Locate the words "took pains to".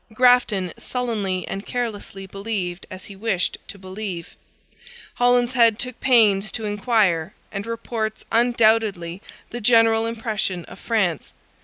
5.77-6.65